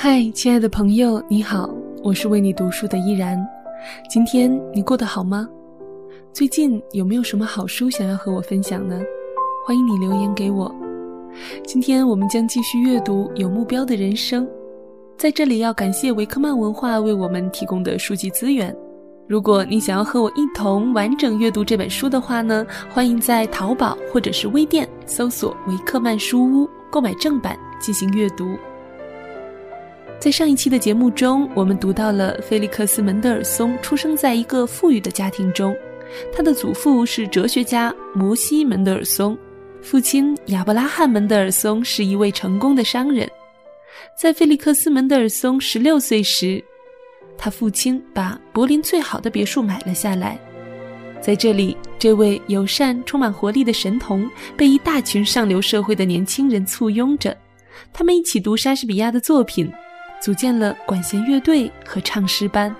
[0.00, 1.68] 嗨，亲爱的朋友，你好，
[2.04, 3.36] 我是为你读书的依然。
[4.08, 5.48] 今天你过得好吗？
[6.32, 9.00] 最近有没有什么好书想要和我分享呢？
[9.66, 10.72] 欢迎你留言给我。
[11.66, 14.46] 今天我们将继续阅读《有目标的人生》。
[15.16, 18.72] 在这里要感谢维克曼文化为我们提供的书籍资源。
[19.26, 28.56] 如果你想要和我一同完整阅读这本书的话呢，欢迎在淘宝或者是微店搜索“维克曼书屋”购买正版进行阅读。
[30.20, 35.76] 在上一期的节目中，我们读到了菲利克斯·门德尔松出生在一个富裕的家庭中，
[36.34, 39.38] 他的祖父是哲学家摩西·门德尔松，
[39.80, 43.30] 父亲亚伯拉罕·门德尔松是一位成功的商人。
[44.20, 46.62] 在菲利克斯·门德尔松十六岁时，
[47.36, 50.36] 他父亲把柏林最好的别墅买了下来。
[51.20, 57.36] 在这里，这位友善、充满活力的神童被一大群上流社会的年轻人簇拥着，
[57.92, 59.70] 他们一起读莎士比亚的作品，
[60.20, 62.74] 组建了管弦乐队和唱诗班。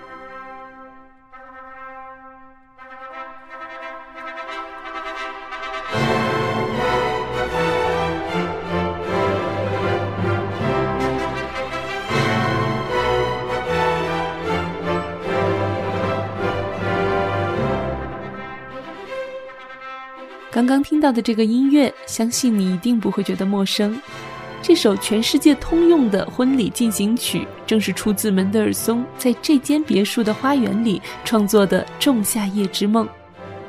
[20.51, 23.97] 刚刚听到的这个音乐，相信你一定不会觉得陌生。
[24.61, 33.07] 这首全世界通用的婚礼进行曲，正是出自门德尔松在这间别墅的花园里创作的《仲夏夜之梦》。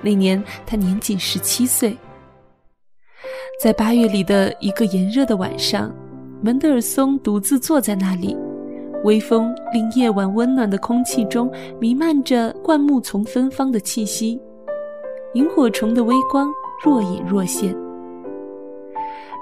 [0.02, 1.96] 那年他年仅十七岁。
[3.62, 5.94] 在八月里的一个炎热的晚上，
[6.42, 8.36] 门德尔松独自坐在那里，
[9.04, 14.40] 微风令夜晚温暖的空气中弥漫着灌木丛芬芳的气息，
[15.34, 16.50] 萤火虫的微光。
[16.82, 17.76] 若隐若现。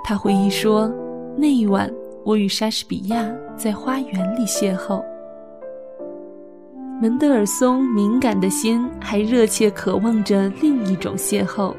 [0.03, 0.91] 他回忆说
[1.39, 1.87] ：“那一晚，
[2.23, 5.03] 我与莎士比亚在花园里邂逅。”
[6.99, 11.75] 门德尔松敏感的心还热切渴望着另一种邂逅，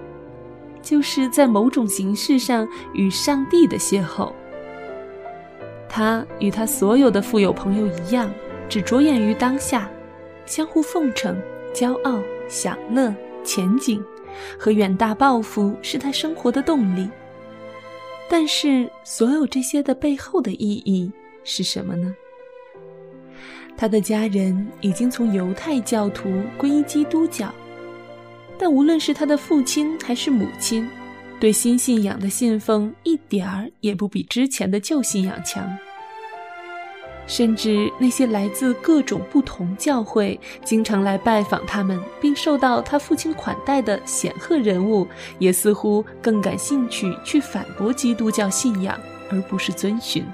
[0.81, 4.33] 就是在某种形式上与上帝的邂逅。
[5.89, 8.31] 他与他所有的富有朋友一样，
[8.69, 9.91] 只着眼于当下，
[10.47, 11.37] 相互奉承、
[11.75, 13.13] 骄傲、享乐、
[13.43, 14.01] 前景。
[14.57, 17.11] 和远大抱负是他生活的动力，
[18.29, 21.11] 但是所有这些的背后的意义
[21.45, 22.15] 是什么呢？
[23.77, 26.29] 他的家人已经从犹太教徒
[26.59, 27.55] 皈依基督教，
[28.59, 30.89] 但无论是他的父亲还是母亲，
[31.41, 35.79] 对新信仰的信奉一点儿也不比之前的旧信仰强。
[37.29, 45.07] 甚至那些来自各种不同教会、经常来拜访他们并受到他父亲款待的显赫人物，
[45.39, 48.99] 也似乎更感兴趣去反驳基督教信仰，
[49.31, 50.25] 而不是遵循。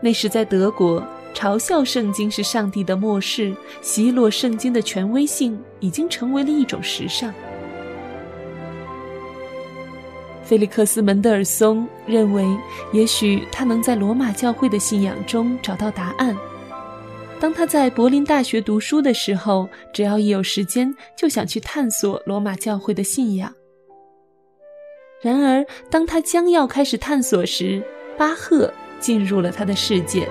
[0.00, 1.00] 那时在德国，
[1.34, 7.32] 嘲笑圣经是上帝的末世，奚落圣经的权威性，已经成为了一种时尚。
[10.52, 12.44] 菲利克斯·门德尔松认为，
[12.92, 16.36] 也许他能在罗马教会的信仰中找到答案。
[17.40, 23.50] 当他在柏林大学读书的时候，只要一有时间，就想去探索罗马教会的信仰。
[25.22, 27.82] 然而，当他将要开始探索时，
[28.18, 28.70] 巴赫
[29.00, 30.28] 进入了他的世界。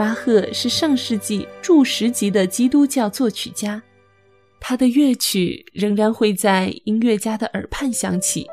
[0.00, 3.82] 巴赫是上世纪著十级的基督教作曲家，
[4.58, 8.46] 他的乐曲仍然会在音乐家的耳畔响起。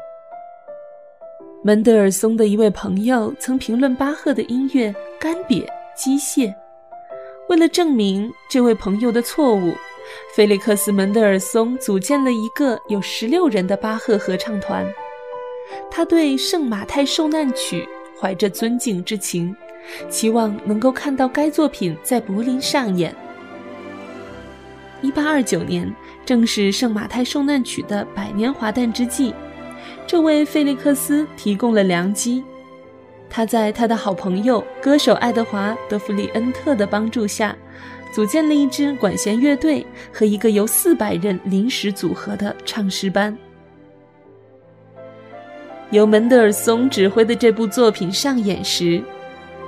[1.63, 5.65] 门德尔松的一位朋友曾评论巴赫的音乐干瘪、
[5.95, 6.53] 机械。
[7.47, 9.73] 为了证明这位朋友的错误，
[10.35, 14.85] 菲利克斯·门德尔松组建了一个有十六人的巴赫合唱团。
[15.89, 17.87] 他对《圣马太受难曲》
[18.21, 19.55] 怀着尊敬之情。
[20.09, 23.15] 期望能够看到该作品在柏林上演。
[25.01, 25.93] 一八二九年，
[26.25, 29.33] 正是圣马太受难曲的百年华诞之际，
[30.07, 32.43] 这为费利克斯提供了良机。
[33.29, 37.55] 他在他的好朋友歌手爱德华·德弗里恩特的帮助下，
[38.11, 43.37] 组建了一支管弦乐队和一个由四百人临时组合的唱诗班。
[45.91, 48.83] 由门德尔松指挥的这部作品上演时。《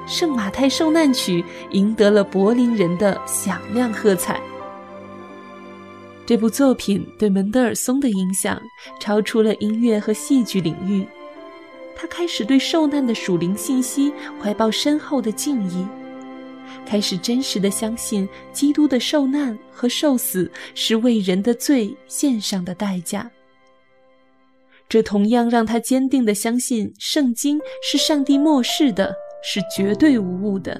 [0.10, 1.42] 圣马太受难曲》
[1.72, 4.42] 赢得了柏林人的响亮喝彩。
[6.26, 8.60] 这部作品对门德尔松的影响
[9.00, 11.06] 超出了音乐和戏剧领域，
[11.96, 14.12] 他开始对受难的属灵信息
[14.42, 15.86] 怀抱深厚的敬意，
[16.86, 23.30] 开始真实的相信基督的受难和受死是为人的罪献上的代价。
[24.88, 30.80] 这同样让他坚定地相信圣经是上帝漠视的，是绝对无误的。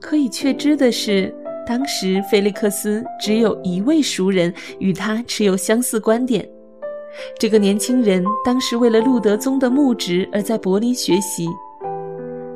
[0.00, 1.34] 可以确知的是，
[1.66, 6.48] 当时菲利克斯只有一位熟人与他持有相似观点。
[7.38, 11.48] 这个年轻人当时为了路德宗的牧职而在柏林学习。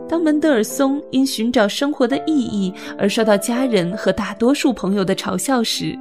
[0.08, 5.98] 当门德尔松因寻找生活的意义而受到家人和大多数朋友的嘲笑时，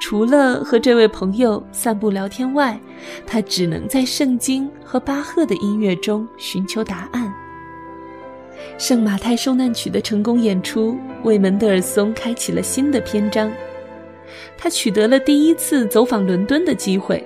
[0.00, 2.78] 除了和这位朋友散步聊天外，
[3.24, 7.27] 他只能在圣经和巴赫的音乐中寻求答案。
[8.78, 13.52] 圣马太受难曲的成功演出为门德尔松开启了新的篇章，
[14.56, 17.22] 他取得了第一次走访伦敦的机会。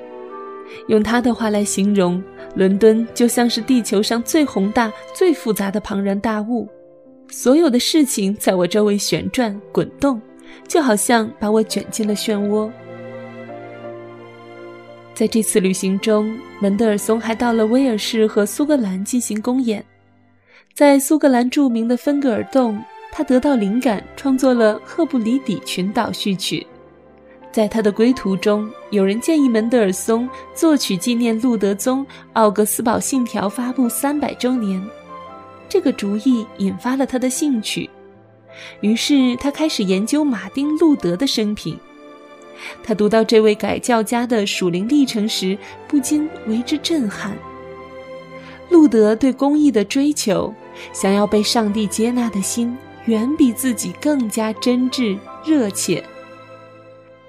[0.89, 2.23] 用他的话来形容，
[2.55, 6.67] 伦敦就像是地球上最宏大、最复杂的庞然大物，
[7.29, 10.19] 所有的事情在我周围旋转滚动，
[10.67, 12.71] 就好像把我卷进了漩涡。
[15.13, 19.85] 在这次旅行中，门德尔松还到了威尔士和苏格兰进行公演。
[20.75, 26.61] 在苏格兰著名的芬格尔洞，他得到灵感，创作了《赫布里底群岛序曲》。
[27.53, 34.83] 在他的归途中，有人建议门德尔松作曲纪念路德宗奥格斯堡信条发布三百周年。
[35.69, 37.91] 这个主意引发了他的兴趣，
[38.81, 41.79] 于是他开始研究马丁·路德的生平。
[42.83, 47.37] 他读到这位改教家的属灵历程时，不禁为之震撼。
[48.71, 50.55] 路德对公义的追求，
[50.93, 52.77] 想要被上帝接纳的心，
[53.07, 56.03] 远比自己更加真挚热切。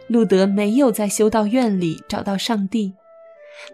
[0.07, 2.93] 路德没有在修道院里找到上帝，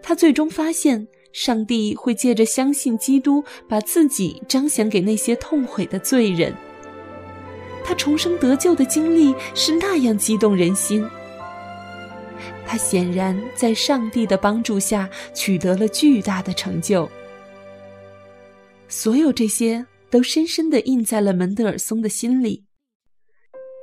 [0.02, 6.54] 他最终发现上帝会借着相信基督，把自己彰显给那些痛悔的罪人。
[7.84, 11.04] 他重生得救的经历是那样激动人心。
[12.64, 17.10] 他显然在上帝的帮助下取得了巨大的成就。
[18.90, 22.64] 所有这些都深深地印在了门德尔松的心里。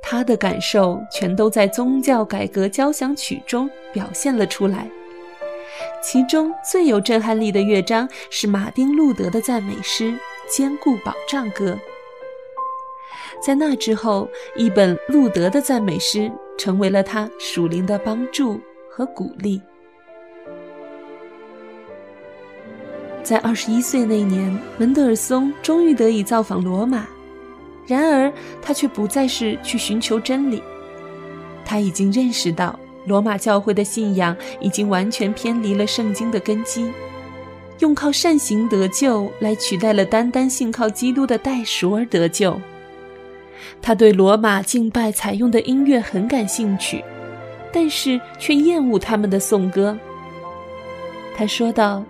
[0.02, 4.88] 他的感受全都在宗教改革交响曲中表现了出来，
[6.02, 10.12] 其中最有震撼力的乐章是马丁·路德的赞美诗
[10.48, 11.72] 《坚固保障歌》。
[13.42, 18.60] 在那之后，一本路德的赞美诗成为了他属灵的帮助
[18.90, 19.60] 和鼓励。
[23.28, 27.06] 在二十一岁那年，门德尔松终于得以造访罗马。
[27.86, 28.32] 然而，
[28.62, 30.62] 他却不再是去寻求真理。
[31.62, 36.90] 他已经认识到，罗马教会的信仰已经完全偏离了圣经的根基，
[37.80, 42.58] 用靠善行得救来取代了单单信靠基督的代赎而得救。
[43.82, 47.04] 他对罗马敬拜采用的音乐很感兴趣，
[47.70, 49.94] 但是却厌恶他们的颂歌。
[51.36, 52.02] 他说道：“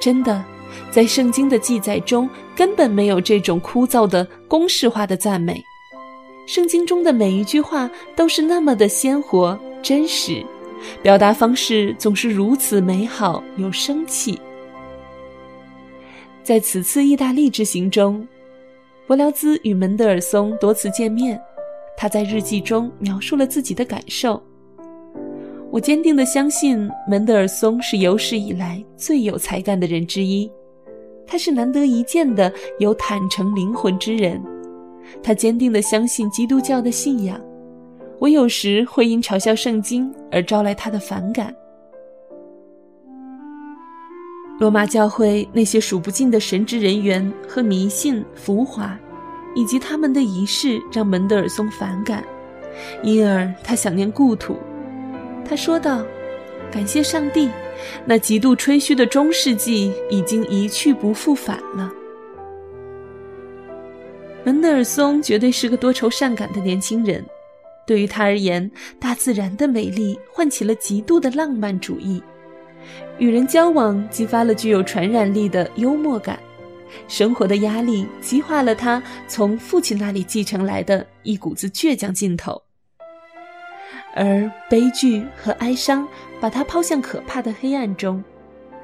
[0.00, 0.42] 真的。”
[0.90, 5.62] 在圣经的记载中，根本没有这种枯燥的公式化的赞美。
[6.46, 10.44] 圣经中的每一句话都是那么的鲜活、真实，
[11.02, 14.40] 表达方式总是如此美好、有生气。
[16.42, 18.26] 在此次意大利之行中，
[19.06, 21.40] 伯辽兹与门德尔松多次见面。
[21.96, 24.42] 他在日记中描述了自己的感受
[25.70, 30.50] ：“我坚定地相信，门德尔松是有史以来最有才干的人之一。”
[31.26, 34.42] 他是难得一见的有坦诚灵魂之人，
[35.22, 37.40] 他坚定地相信基督教的信仰。
[38.18, 41.54] 我有时会因嘲笑圣经而招来他的反感。
[44.58, 48.98] 罗马教会那些数不尽的神职人员和迷信、浮华，
[49.54, 52.24] 以及他们的仪式，让门德尔松反感，
[53.04, 54.56] 因而他想念故土。
[55.44, 56.04] 他说道
[56.70, 57.48] ：“感谢上帝。”
[58.04, 61.90] 那极度吹嘘的中世纪已经一去不复返了。
[64.44, 67.24] 门德尔松绝对是个多愁善感的年轻人，
[67.86, 72.22] 对于他而言，大自然的美丽唤起了极度的浪漫主义，
[73.18, 76.38] 与人交往激发了具有传染力的幽默感，
[77.08, 82.60] 生活的压力激化了他从父亲那里继承来的一股子倔强劲头。
[84.14, 86.06] 而悲剧和哀伤
[86.40, 88.22] 把他抛向可怕的黑暗中，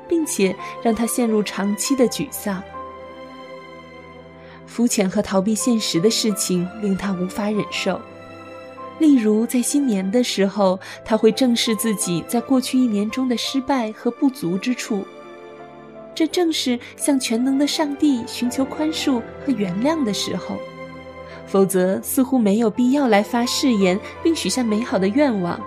[0.08, 2.62] 并且让他陷入长期的沮丧。
[4.66, 8.00] 肤浅和逃避现实的事情令他无法忍受，
[8.98, 15.06] 例如在新年的时候，他会正视自己在过去一年中的失败和不足之处，
[16.14, 20.56] 这正是向全能的上帝寻求宽恕和原谅的时候。
[21.46, 25.60] 否则，似乎没有必要来发誓言并许下美好的愿望。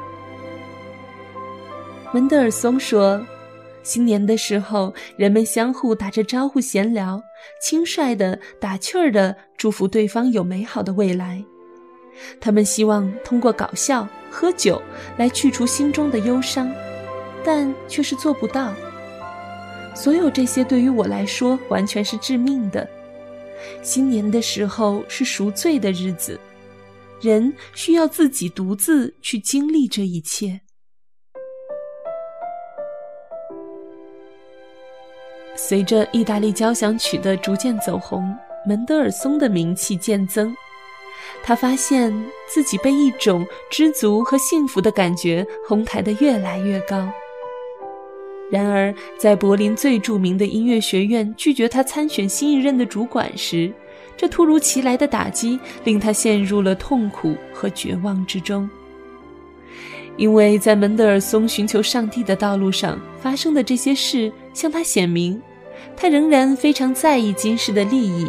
[2.11, 3.23] 门德尔松说
[3.83, 7.21] ：“新年的时候，人们相互打着招呼闲聊，
[7.61, 11.43] 轻率的、打趣儿的祝福对方有美好的未来。
[12.41, 14.81] 他们希望通过搞笑、喝酒
[15.17, 16.69] 来去除心中的忧伤，
[17.45, 18.73] 但却是做不到。
[19.95, 22.88] 所有这些对于我来说完全是致命的。
[23.82, 26.39] 新年的时候是赎罪的日子，
[27.22, 30.62] 人需要自己独自去经历这一切。
[35.56, 38.36] 随着意大利交响曲的逐渐走红，
[38.66, 40.56] 门德尔松的名气渐增。
[41.44, 42.12] 他发现
[42.48, 47.12] 自己被一种知足和幸福的感觉哄抬得越来越高。
[48.50, 53.72] 然而，在柏林最著名的音乐学院拒绝他参选新一任的主管时，
[54.18, 58.70] 这突如其来的打击令他陷入了痛苦和绝望之中。
[60.18, 65.41] 因为在门德尔松寻求上帝的道路上发生的这些事向他显明，
[65.96, 68.27] 他仍然非常在意今世的利益。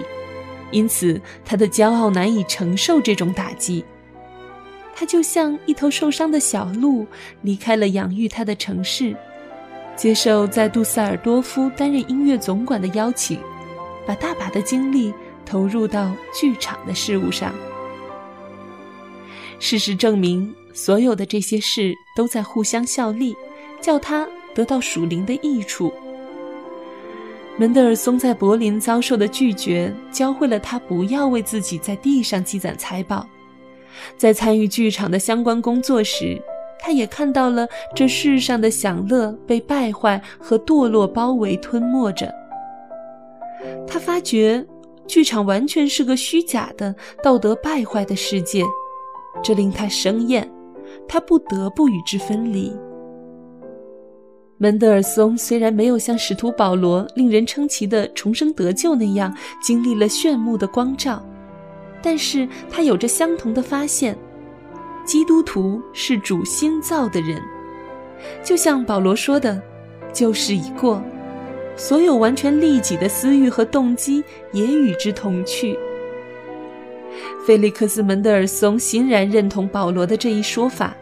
[0.71, 3.85] 因此，他的骄傲难以承受这种打击。
[4.95, 7.07] 他就像一头受伤的小鹿，
[7.43, 9.17] 离开了养育他的城市，
[10.01, 13.39] 接受在杜塞尔多夫担任音乐总管的邀请，
[14.07, 15.13] 把大把的精力
[15.45, 17.53] 投入到剧场的事务上。
[19.59, 23.37] 事实证明，所有的这些事都在互相效力，
[23.79, 25.93] 叫他得到属灵的益处。
[27.59, 33.29] 门德尔松在柏林遭受的拒绝，教会了他不要为自己在地上积攒财宝。
[34.17, 36.41] 在参与剧场的相关工作时，
[36.81, 42.33] 他也看到了这世上的享乐被败坏和堕落包围吞没着。
[43.87, 44.65] 他发觉，
[45.07, 48.65] 剧场完全是个虚假的、道德败坏的世界，
[49.43, 50.51] 这令他生厌，
[51.07, 52.75] 他不得不与之分离。
[54.57, 61.23] 门德尔松虽然没有像使徒保罗令人称奇的重生得救那样经历了炫目的光照，
[62.03, 64.17] 但是他有着相同的发现：
[65.11, 67.43] 基督徒是主新造的人。
[68.45, 69.61] 就像保罗说的
[70.15, 71.03] ：“旧事已过，
[71.75, 75.77] 所有完全利己的私欲和动机也与之同去。”
[77.45, 80.97] 菲利克斯·门德尔松欣然认同保罗的这一说法，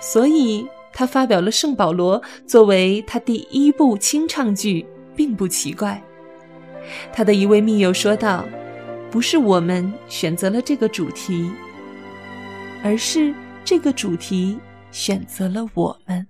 [0.00, 0.66] 所以。
[0.94, 4.84] 他发表了《圣保罗》作为他第一部清唱剧，
[5.16, 6.02] 并不奇怪。
[7.14, 8.44] 他的一位密友说道
[9.10, 11.50] ：“不是我们选择了这个主题，
[12.82, 13.32] 而是
[13.64, 14.58] 这个主题
[14.90, 16.26] 选择了我们。”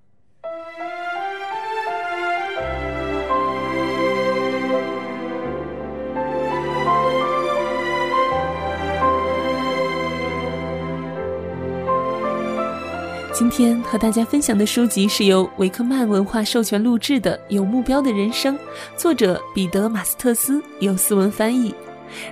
[13.35, 18.57] 今天和大家分享的书籍是由维克曼文化授权录制的《有目标的人生》，
[18.97, 21.75] 作者彼得·马斯特斯，由思文翻译。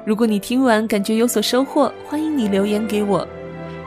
[0.05, 3.27] 如果你听完感觉有所收获，欢迎你留言给我。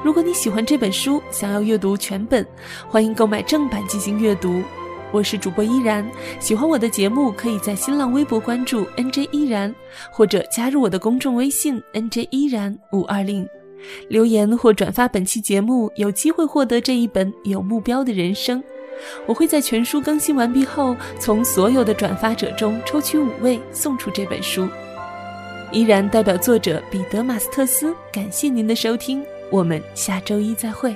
[0.03, 2.45] 如果你喜欢这本书，想要阅读全本，
[2.89, 4.62] 欢迎购买正版进行阅读。
[5.13, 6.05] 我是主播依然，
[6.41, 9.74] 喜欢我的节目，可以在新浪微博关注 NJ 依然，
[10.12, 13.48] 或者加入我的公众微信 NJ 依然五二零。
[14.10, 18.62] 留言或转发本期节目，有机会获得这一本有目标的人生。
[19.25, 24.67] 我会在全书更新完毕后，从所有的转发者中抽取五位送出这本书。
[25.72, 30.95] 依然代表作者彼得·马斯特斯，感谢您的收听，我们下周一再会。